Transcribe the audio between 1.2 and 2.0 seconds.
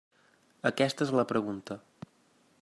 la pregunta.